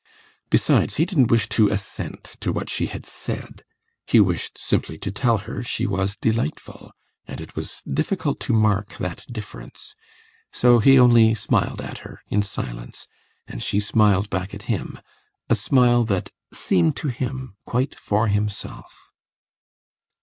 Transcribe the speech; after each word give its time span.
Besides, 0.49 0.95
he 0.95 1.05
didn't 1.05 1.29
wish 1.29 1.47
to 1.49 1.67
assent 1.67 2.23
to 2.39 2.51
what 2.51 2.71
she 2.71 2.87
had 2.87 3.05
said; 3.05 3.61
he 4.07 4.19
wished 4.19 4.57
simply 4.57 4.97
to 4.97 5.11
tell 5.11 5.37
her 5.37 5.61
she 5.61 5.85
was 5.85 6.17
delightful, 6.17 6.91
and 7.27 7.39
it 7.39 7.55
was 7.55 7.83
difficult 7.83 8.39
to 8.39 8.51
mark 8.53 8.97
that 8.97 9.23
difference. 9.31 9.93
So 10.51 10.79
he 10.79 10.97
only 10.97 11.35
smiled 11.35 11.81
at 11.83 11.99
her 11.99 12.19
in 12.29 12.41
silence, 12.41 13.07
and 13.45 13.61
she 13.61 13.79
smiled 13.79 14.31
back 14.31 14.55
at 14.55 14.63
him 14.63 14.99
a 15.51 15.53
smile 15.53 16.03
that 16.05 16.31
seemed 16.51 16.95
to 16.95 17.09
him 17.09 17.55
quite 17.67 17.93
for 17.93 18.27
himself. 18.27 18.95